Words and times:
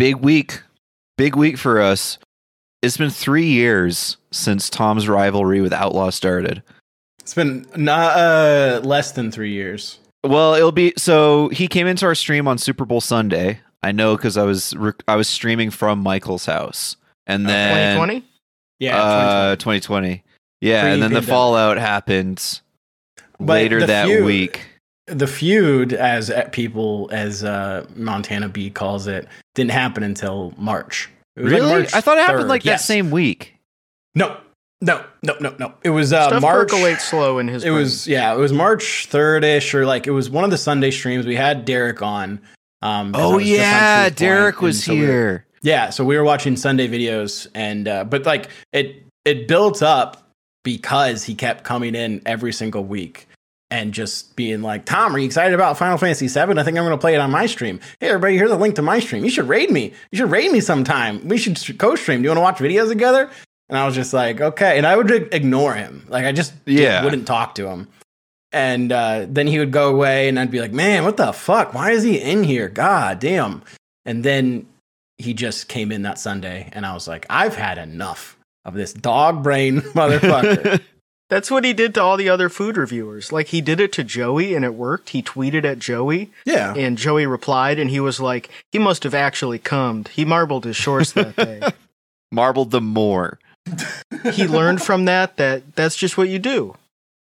big 0.00 0.16
week, 0.16 0.62
big 1.16 1.36
week 1.36 1.58
for 1.58 1.80
us. 1.80 2.18
It's 2.82 2.96
been 2.96 3.10
three 3.10 3.46
years 3.46 4.16
since 4.32 4.70
Tom's 4.70 5.06
rivalry 5.06 5.60
with 5.60 5.72
Outlaw 5.72 6.08
started. 6.10 6.62
It's 7.20 7.34
been 7.34 7.66
not 7.76 8.16
uh, 8.16 8.80
less 8.82 9.12
than 9.12 9.30
three 9.30 9.52
years. 9.52 9.98
Well, 10.24 10.54
it'll 10.54 10.72
be 10.72 10.94
so 10.96 11.48
he 11.50 11.68
came 11.68 11.86
into 11.86 12.06
our 12.06 12.14
stream 12.14 12.48
on 12.48 12.58
Super 12.58 12.84
Bowl 12.84 13.00
Sunday. 13.00 13.60
I 13.82 13.92
know 13.92 14.16
because 14.16 14.36
I 14.36 14.42
was 14.44 14.74
rec- 14.76 15.02
I 15.06 15.16
was 15.16 15.28
streaming 15.28 15.70
from 15.70 16.00
Michael's 16.00 16.46
house, 16.46 16.96
and 17.26 17.46
then 17.48 17.96
2020? 17.96 18.24
Yeah, 18.78 19.02
uh, 19.02 19.56
2020. 19.56 20.22
Yeah, 20.62 20.86
and 20.86 21.02
then 21.02 21.12
the 21.12 21.22
fallout 21.22 21.76
happened 21.78 22.60
But 23.38 23.52
later 23.54 23.80
the 23.80 23.86
that 23.86 24.06
feud- 24.06 24.24
week. 24.24 24.66
The 25.06 25.26
feud, 25.26 25.92
as 25.92 26.30
uh, 26.30 26.48
people, 26.52 27.08
as 27.12 27.42
uh, 27.44 27.86
Montana 27.96 28.48
B 28.48 28.70
calls 28.70 29.06
it, 29.06 29.26
didn't 29.54 29.72
happen 29.72 30.02
until 30.02 30.52
March. 30.56 31.08
It 31.36 31.42
was 31.42 31.52
like 31.52 31.60
Really? 31.62 31.72
March 31.80 31.94
I 31.94 32.00
thought 32.00 32.18
it 32.18 32.26
happened 32.26 32.48
like 32.48 32.64
Yes. 32.64 32.80
that 32.82 32.86
same 32.86 33.10
week. 33.10 33.56
No, 34.14 34.36
no, 34.80 35.04
no, 35.22 35.36
no, 35.40 35.54
no. 35.58 35.74
It 35.82 35.90
was 35.90 36.12
uh, 36.12 36.28
Stuff 36.28 36.42
March. 36.42 36.68
percolates 36.70 37.04
slow 37.04 37.38
in 37.38 37.48
his 37.48 37.64
It 37.64 37.70
was 37.70 38.06
yeah, 38.06 38.32
it 38.34 38.38
was 38.38 38.52
March 38.52 39.06
third 39.06 39.44
ish, 39.44 39.74
or 39.74 39.84
like 39.86 40.06
it 40.06 40.10
was 40.12 40.28
one 40.30 40.44
of 40.44 40.50
the 40.50 40.58
Sunday 40.58 40.90
streams. 40.90 41.26
We 41.26 41.36
had 41.36 41.64
Derek 41.64 42.02
on. 42.02 42.40
Um, 42.82 43.12
'cause 43.12 43.20
I 43.20 43.24
Oh 43.24 43.36
was 43.36 43.48
yeah, 43.48 44.08
Derek 44.10 44.60
was 44.62 44.82
so 44.84 44.94
we 44.94 45.00
were- 45.00 45.06
here. 45.06 45.46
Yeah, 45.62 45.90
so 45.90 46.04
we 46.04 46.16
were 46.16 46.24
watching 46.24 46.56
Sunday 46.56 46.88
videos, 46.88 47.46
and 47.54 47.86
uh, 47.86 48.04
but 48.04 48.24
like 48.24 48.48
it 48.72 49.04
it 49.26 49.46
built 49.46 49.82
up 49.82 50.30
because 50.64 51.22
he 51.24 51.34
kept 51.34 51.64
coming 51.64 51.94
in 51.94 52.22
every 52.26 52.52
single 52.52 52.82
week 52.84 53.26
and 53.70 53.92
just 53.94 54.34
being 54.36 54.62
like, 54.62 54.84
"Tom, 54.84 55.14
are 55.14 55.18
you 55.18 55.26
excited 55.26 55.54
about 55.54 55.78
Final 55.78 55.96
Fantasy 55.98 56.26
VII? 56.28 56.58
I 56.58 56.62
think 56.64 56.76
I'm 56.78 56.84
going 56.84 56.90
to 56.90 56.98
play 56.98 57.14
it 57.14 57.18
on 57.20 57.30
my 57.30 57.46
stream. 57.46 57.80
Hey, 58.00 58.08
everybody, 58.08 58.36
here's 58.36 58.50
a 58.50 58.56
link 58.56 58.74
to 58.76 58.82
my 58.82 58.98
stream. 59.00 59.24
You 59.24 59.30
should 59.30 59.48
raid 59.48 59.70
me. 59.70 59.92
You 60.10 60.18
should 60.18 60.30
raid 60.30 60.50
me 60.52 60.60
sometime. 60.60 61.26
We 61.28 61.38
should 61.38 61.58
co-stream. 61.78 62.20
Do 62.22 62.24
you 62.24 62.30
want 62.36 62.38
to 62.58 62.64
watch 62.64 62.72
videos 62.72 62.88
together?" 62.88 63.30
And 63.68 63.78
I 63.78 63.86
was 63.86 63.94
just 63.94 64.12
like, 64.12 64.40
"Okay," 64.40 64.76
and 64.78 64.86
I 64.86 64.96
would 64.96 65.10
ig- 65.10 65.28
ignore 65.32 65.74
him. 65.74 66.04
Like 66.08 66.24
I 66.24 66.32
just 66.32 66.52
Yeah. 66.66 67.04
wouldn't 67.04 67.26
talk 67.26 67.54
to 67.56 67.68
him. 67.68 67.88
And 68.52 68.90
uh, 68.90 69.26
then 69.28 69.46
he 69.46 69.60
would 69.60 69.70
go 69.70 69.90
away, 69.90 70.28
and 70.28 70.38
I'd 70.38 70.50
be 70.50 70.60
like, 70.60 70.72
"Man, 70.72 71.04
what 71.04 71.16
the 71.16 71.32
fuck? 71.32 71.72
Why 71.72 71.92
is 71.92 72.02
he 72.02 72.18
in 72.20 72.42
here? 72.42 72.68
God 72.68 73.20
damn!" 73.20 73.62
And 74.04 74.24
then 74.24 74.66
he 75.18 75.34
just 75.34 75.68
came 75.68 75.92
in 75.92 76.02
that 76.02 76.18
Sunday, 76.18 76.68
and 76.72 76.84
I 76.86 76.94
was 76.94 77.06
like, 77.06 77.26
I've 77.30 77.54
had 77.54 77.76
enough 77.78 78.36
of 78.64 78.72
this 78.74 78.92
dog 78.94 79.42
brain 79.44 79.80
motherfucker. 79.94 80.80
That's 81.30 81.50
what 81.50 81.64
he 81.64 81.72
did 81.72 81.94
to 81.94 82.02
all 82.02 82.16
the 82.16 82.28
other 82.28 82.48
food 82.48 82.76
reviewers. 82.76 83.32
Like 83.32 83.46
he 83.48 83.60
did 83.60 83.78
it 83.78 83.92
to 83.92 84.04
Joey 84.04 84.54
and 84.54 84.64
it 84.64 84.74
worked. 84.74 85.10
He 85.10 85.22
tweeted 85.22 85.64
at 85.64 85.78
Joey 85.78 86.32
yeah. 86.44 86.74
and 86.74 86.98
Joey 86.98 87.24
replied 87.24 87.78
and 87.78 87.88
he 87.88 88.00
was 88.00 88.20
like, 88.20 88.50
he 88.72 88.80
must 88.80 89.04
have 89.04 89.14
actually 89.14 89.60
cummed. 89.60 90.08
He 90.08 90.24
marbled 90.24 90.64
his 90.64 90.76
shorts 90.76 91.12
that 91.12 91.36
day. 91.36 91.62
Marbled 92.32 92.70
them 92.70 92.84
more. 92.84 93.40
he 94.32 94.46
learned 94.46 94.80
from 94.80 95.04
that 95.06 95.36
that 95.36 95.74
that's 95.74 95.96
just 95.96 96.16
what 96.16 96.28
you 96.28 96.38
do. 96.38 96.76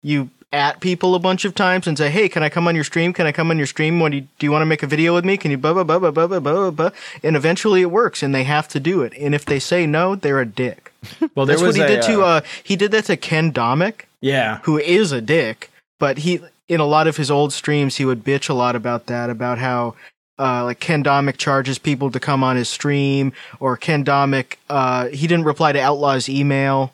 You 0.03 0.29
at 0.51 0.79
people 0.79 1.13
a 1.13 1.19
bunch 1.19 1.45
of 1.45 1.53
times 1.53 1.87
and 1.87 1.97
say, 1.97 2.09
"Hey, 2.09 2.27
can 2.27 2.41
I 2.41 2.49
come 2.49 2.67
on 2.67 2.75
your 2.75 2.83
stream? 2.83 3.13
Can 3.13 3.27
I 3.27 3.31
come 3.31 3.51
on 3.51 3.57
your 3.57 3.67
stream? 3.67 3.99
When 3.99 4.11
do 4.11 4.17
you, 4.17 4.27
do 4.39 4.45
you 4.45 4.51
want 4.51 4.63
to 4.63 4.65
make 4.65 4.81
a 4.81 4.87
video 4.87 5.13
with 5.13 5.25
me? 5.25 5.37
Can 5.37 5.51
you 5.51 5.57
blah 5.57 5.73
blah 5.73 5.83
blah 5.83 5.99
blah 5.99 6.11
blah 6.11 6.27
blah 6.27 6.39
blah 6.39 6.71
blah?" 6.71 6.89
And 7.23 7.35
eventually 7.35 7.81
it 7.81 7.91
works, 7.91 8.23
and 8.23 8.33
they 8.33 8.43
have 8.43 8.67
to 8.69 8.79
do 8.79 9.01
it. 9.01 9.13
And 9.19 9.35
if 9.35 9.45
they 9.45 9.59
say 9.59 9.85
no, 9.85 10.15
they're 10.15 10.39
a 10.39 10.45
dick. 10.45 10.93
Well, 11.35 11.45
That's 11.45 11.61
what 11.61 11.75
he 11.75 11.81
did 11.81 12.01
to. 12.03 12.21
Uh, 12.21 12.41
he 12.63 12.75
did 12.75 12.91
that 12.91 13.05
to 13.05 13.15
Ken 13.15 13.53
Domik, 13.53 14.01
yeah. 14.19 14.59
who 14.63 14.77
is 14.77 15.11
a 15.11 15.21
dick. 15.21 15.71
But 15.97 16.19
he, 16.19 16.41
in 16.67 16.79
a 16.79 16.85
lot 16.85 17.07
of 17.07 17.15
his 17.15 17.31
old 17.31 17.53
streams, 17.53 17.95
he 17.95 18.05
would 18.05 18.23
bitch 18.23 18.49
a 18.49 18.53
lot 18.53 18.75
about 18.75 19.05
that, 19.05 19.29
about 19.29 19.59
how. 19.59 19.95
Uh, 20.37 20.63
like 20.63 20.79
Ken 20.79 21.03
Domik 21.03 21.35
charges 21.35 21.77
people 21.77 22.09
to 22.11 22.19
come 22.19 22.45
on 22.45 22.55
his 22.55 22.69
stream, 22.69 23.33
or 23.59 23.75
Ken 23.75 24.05
Domik, 24.05 24.55
uh, 24.69 25.07
he 25.07 25.27
didn't 25.27 25.43
reply 25.43 25.73
to 25.73 25.81
Outlaw's 25.81 26.29
email, 26.29 26.93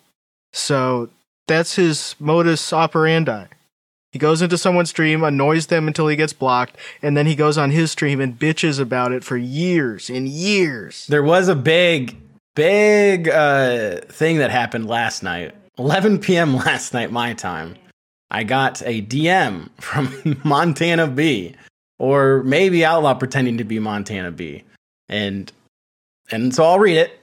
so 0.52 1.10
that's 1.48 1.76
his 1.76 2.16
modus 2.20 2.74
operandi. 2.74 3.46
He 4.12 4.20
goes 4.20 4.42
into 4.42 4.58
someone's 4.58 4.92
stream, 4.92 5.24
annoys 5.24 5.68
them 5.68 5.88
until 5.88 6.08
he 6.08 6.16
gets 6.16 6.32
blocked, 6.32 6.78
and 7.02 7.18
then 7.18 7.26
he 7.26 7.36
goes 7.36 7.58
on 7.58 7.72
his 7.72 7.92
stream 7.92 8.22
and 8.22 8.40
bitches 8.40 8.80
about 8.80 9.12
it 9.12 9.26
for 9.26 9.36
years 9.36 10.10
and 10.10 10.28
years. 10.28 11.06
There 11.08 11.24
was 11.24 11.50
a 11.50 11.56
big, 11.56 12.16
big 12.56 13.28
uh, 13.28 13.98
thing 14.08 14.38
that 14.38 14.52
happened 14.52 14.88
last 14.88 15.22
night. 15.22 15.54
11 15.78 16.20
p.m. 16.20 16.56
last 16.66 16.94
night, 16.94 17.12
my 17.12 17.34
time. 17.34 17.76
I 18.32 18.44
got 18.44 18.82
a 18.84 19.02
DM 19.02 19.70
from 19.82 20.40
Montana 20.44 21.08
B, 21.08 21.56
or 22.00 22.42
maybe 22.44 22.86
Outlaw 22.86 23.16
pretending 23.16 23.58
to 23.58 23.64
be 23.64 23.80
Montana 23.80 24.32
B, 24.32 24.64
and 25.10 25.52
and 26.32 26.56
so 26.56 26.64
I'll 26.64 26.80
read 26.80 26.98
it. 26.98 27.20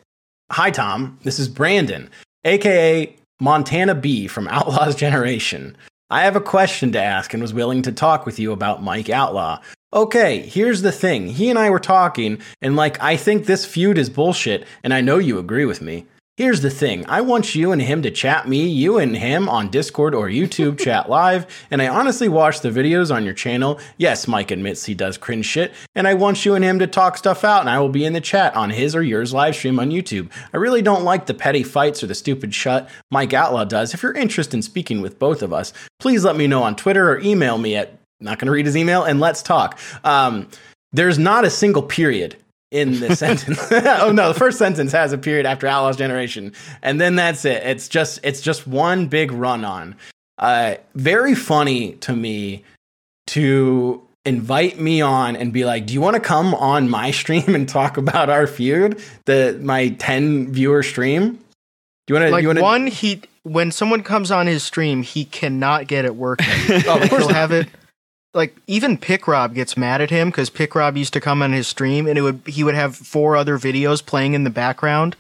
Hi 0.50 0.70
Tom, 0.70 1.18
this 1.22 1.38
is 1.38 1.48
Brandon, 1.48 2.08
aka 2.44 3.16
Montana 3.42 3.96
B 3.96 4.28
from 4.28 4.46
Outlaw's 4.46 4.94
Generation. 4.94 5.76
I 6.10 6.22
have 6.22 6.36
a 6.36 6.40
question 6.40 6.92
to 6.92 7.02
ask 7.02 7.34
and 7.34 7.42
was 7.42 7.52
willing 7.52 7.82
to 7.82 7.90
talk 7.90 8.24
with 8.24 8.38
you 8.38 8.52
about 8.52 8.84
Mike 8.84 9.10
Outlaw. 9.10 9.60
Okay, 9.92 10.42
here's 10.42 10.82
the 10.82 10.92
thing. 10.92 11.26
He 11.26 11.50
and 11.50 11.58
I 11.58 11.68
were 11.68 11.80
talking, 11.80 12.40
and 12.60 12.76
like, 12.76 13.02
I 13.02 13.16
think 13.16 13.46
this 13.46 13.66
feud 13.66 13.98
is 13.98 14.08
bullshit, 14.08 14.64
and 14.84 14.94
I 14.94 15.00
know 15.00 15.18
you 15.18 15.40
agree 15.40 15.64
with 15.64 15.82
me. 15.82 16.06
Here's 16.38 16.62
the 16.62 16.70
thing 16.70 17.04
I 17.10 17.20
want 17.20 17.54
you 17.54 17.72
and 17.72 17.82
him 17.82 18.00
to 18.00 18.10
chat 18.10 18.48
me, 18.48 18.66
you 18.66 18.96
and 18.96 19.14
him 19.14 19.50
on 19.50 19.68
Discord 19.68 20.14
or 20.14 20.28
YouTube 20.28 20.78
chat 20.82 21.10
live, 21.10 21.46
and 21.70 21.82
I 21.82 21.88
honestly 21.88 22.26
watch 22.26 22.60
the 22.60 22.70
videos 22.70 23.14
on 23.14 23.26
your 23.26 23.34
channel. 23.34 23.78
Yes, 23.98 24.26
Mike 24.26 24.50
admits 24.50 24.86
he 24.86 24.94
does 24.94 25.18
cringe 25.18 25.44
shit, 25.44 25.74
and 25.94 26.08
I 26.08 26.14
want 26.14 26.46
you 26.46 26.54
and 26.54 26.64
him 26.64 26.78
to 26.78 26.86
talk 26.86 27.18
stuff 27.18 27.44
out, 27.44 27.60
and 27.60 27.68
I 27.68 27.78
will 27.80 27.90
be 27.90 28.06
in 28.06 28.14
the 28.14 28.20
chat 28.22 28.56
on 28.56 28.70
his 28.70 28.96
or 28.96 29.02
yours 29.02 29.34
live 29.34 29.54
stream 29.54 29.78
on 29.78 29.90
YouTube. 29.90 30.30
I 30.54 30.56
really 30.56 30.80
don't 30.80 31.04
like 31.04 31.26
the 31.26 31.34
petty 31.34 31.62
fights 31.62 32.02
or 32.02 32.06
the 32.06 32.14
stupid 32.14 32.54
shut 32.54 32.88
Mike 33.10 33.34
Outlaw 33.34 33.64
does. 33.64 33.92
If 33.92 34.02
you're 34.02 34.14
interested 34.14 34.56
in 34.56 34.62
speaking 34.62 35.02
with 35.02 35.18
both 35.18 35.42
of 35.42 35.52
us, 35.52 35.74
please 36.00 36.24
let 36.24 36.36
me 36.36 36.46
know 36.46 36.62
on 36.62 36.76
Twitter 36.76 37.10
or 37.10 37.20
email 37.20 37.58
me 37.58 37.76
at 37.76 37.98
not 38.20 38.38
going 38.38 38.46
to 38.46 38.52
read 38.52 38.64
his 38.64 38.76
email 38.76 39.04
and 39.04 39.20
let's 39.20 39.42
talk. 39.42 39.78
Um, 40.02 40.48
there's 40.92 41.18
not 41.18 41.44
a 41.44 41.50
single 41.50 41.82
period 41.82 42.36
in 42.72 42.98
the 42.98 43.14
sentence. 43.16 43.60
oh 43.70 44.10
no, 44.12 44.32
the 44.32 44.38
first 44.38 44.58
sentence 44.58 44.90
has 44.90 45.12
a 45.12 45.18
period 45.18 45.46
after 45.46 45.68
Outlaw's 45.68 45.96
Generation, 45.96 46.52
and 46.82 47.00
then 47.00 47.14
that's 47.14 47.44
it. 47.44 47.62
It's 47.64 47.88
just 47.88 48.18
it's 48.24 48.40
just 48.40 48.66
one 48.66 49.06
big 49.06 49.30
run 49.30 49.64
on. 49.64 49.94
Uh, 50.38 50.74
very 50.94 51.36
funny 51.36 51.92
to 51.92 52.12
me 52.16 52.64
to 53.28 54.02
invite 54.24 54.80
me 54.80 55.00
on 55.00 55.36
and 55.36 55.52
be 55.52 55.64
like, 55.64 55.86
"Do 55.86 55.94
you 55.94 56.00
want 56.00 56.14
to 56.14 56.20
come 56.20 56.54
on 56.54 56.88
my 56.88 57.10
stream 57.12 57.54
and 57.54 57.68
talk 57.68 57.96
about 57.96 58.30
our 58.30 58.48
feud? 58.48 59.00
The 59.26 59.58
my 59.62 59.90
ten 59.90 60.52
viewer 60.52 60.82
stream. 60.82 61.34
Do 62.06 62.14
you 62.14 62.14
want 62.14 62.26
to? 62.26 62.32
Like 62.32 62.42
you 62.42 62.48
want 62.48 62.58
to? 62.58 62.62
one, 62.62 62.86
he 62.88 63.22
when 63.44 63.70
someone 63.70 64.02
comes 64.02 64.30
on 64.30 64.46
his 64.46 64.62
stream, 64.62 65.02
he 65.02 65.24
cannot 65.24 65.86
get 65.86 66.04
it 66.04 66.16
working. 66.16 66.46
Oh, 66.86 67.00
of 67.00 67.10
course 67.10 67.26
He'll 67.26 67.34
have 67.34 67.52
it. 67.52 67.68
Like 68.34 68.56
even 68.66 68.96
Pick 68.96 69.28
Rob 69.28 69.54
gets 69.54 69.76
mad 69.76 70.00
at 70.00 70.10
him 70.10 70.30
because 70.30 70.48
Pick 70.48 70.74
Rob 70.74 70.96
used 70.96 71.12
to 71.12 71.20
come 71.20 71.42
on 71.42 71.52
his 71.52 71.68
stream 71.68 72.06
and 72.06 72.16
it 72.18 72.22
would 72.22 72.40
he 72.46 72.64
would 72.64 72.74
have 72.74 72.96
four 72.96 73.36
other 73.36 73.58
videos 73.58 74.04
playing 74.04 74.32
in 74.34 74.44
the 74.44 74.50
background, 74.50 75.16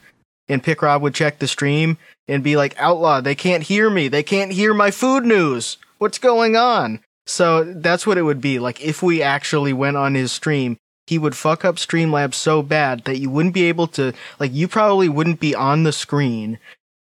and 0.48 0.62
Pick 0.62 0.80
Rob 0.80 1.02
would 1.02 1.14
check 1.14 1.38
the 1.38 1.48
stream 1.48 1.98
and 2.26 2.42
be 2.42 2.56
like, 2.56 2.74
"Outlaw, 2.78 3.20
they 3.20 3.34
can't 3.34 3.64
hear 3.64 3.90
me. 3.90 4.08
They 4.08 4.22
can't 4.22 4.52
hear 4.52 4.72
my 4.72 4.90
food 4.90 5.24
news. 5.26 5.76
What's 5.98 6.18
going 6.18 6.56
on?" 6.56 7.00
So 7.26 7.64
that's 7.64 8.06
what 8.06 8.18
it 8.18 8.22
would 8.22 8.40
be 8.40 8.58
like 8.58 8.80
if 8.80 9.02
we 9.02 9.22
actually 9.22 9.72
went 9.74 9.96
on 9.98 10.14
his 10.14 10.32
stream. 10.32 10.78
He 11.06 11.18
would 11.18 11.36
fuck 11.36 11.64
up 11.64 11.76
Streamlabs 11.76 12.34
so 12.34 12.62
bad 12.62 13.04
that 13.04 13.18
you 13.18 13.28
wouldn't 13.28 13.54
be 13.54 13.64
able 13.64 13.88
to 13.88 14.12
like 14.40 14.52
you 14.54 14.68
probably 14.68 15.08
wouldn't 15.10 15.38
be 15.40 15.54
on 15.54 15.82
the 15.82 15.92
screen 15.92 16.58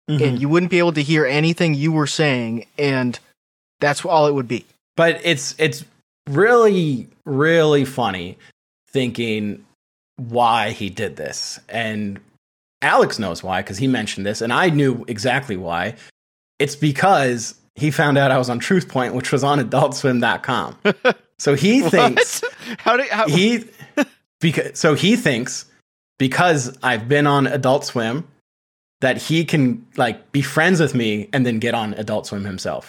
Mhm. 0.09 0.23
and 0.23 0.41
you 0.41 0.49
wouldn't 0.49 0.71
be 0.71 0.79
able 0.79 0.93
to 0.95 1.03
hear 1.03 1.27
anything 1.27 1.75
you 1.75 1.93
were 1.93 2.07
saying 2.07 2.65
and 2.79 3.19
that's 3.81 4.05
all 4.05 4.27
it 4.27 4.33
would 4.35 4.49
be. 4.49 4.65
but 4.97 5.21
it's 5.23 5.55
it's 5.59 5.85
really 6.29 7.09
really 7.25 7.85
funny 7.85 8.39
thinking 8.89 9.65
why 10.17 10.71
he 10.71 10.91
did 10.91 11.17
this. 11.17 11.61
And 11.69 12.21
alex 12.81 13.19
knows 13.19 13.43
why 13.43 13.61
because 13.61 13.79
he 13.79 13.89
mentioned 13.89 14.25
this 14.25 14.41
and 14.41 14.53
i 14.53 14.71
knew 14.71 15.05
exactly 15.09 15.57
why. 15.57 15.95
It's 16.59 16.77
because 16.77 17.55
he 17.79 17.91
found 17.91 18.19
out 18.19 18.31
i 18.31 18.39
was 18.39 18.51
on 18.51 18.59
truth 18.59 18.89
point 18.89 19.15
which 19.15 19.33
was 19.33 19.45
on 19.45 19.59
adultswim.com 19.59 20.77
so 21.39 21.55
he 21.55 21.81
thinks 21.81 22.43
How 22.79 22.97
did 22.97 23.09
how, 23.09 23.29
he 23.29 23.65
because 24.41 24.79
so 24.79 24.95
he 24.95 25.17
thinks 25.17 25.65
because 26.19 26.77
i've 26.83 27.09
been 27.09 27.27
on 27.27 27.47
adult 27.47 27.85
swim 27.85 28.27
that 29.01 29.17
he 29.17 29.45
can 29.45 29.87
like 29.97 30.33
be 30.33 30.43
friends 30.43 30.81
with 30.81 30.95
me 30.95 31.29
and 31.33 31.47
then 31.47 31.59
get 31.59 31.75
on 31.75 31.95
adult 31.95 32.27
swim 32.27 32.45
himself 32.45 32.87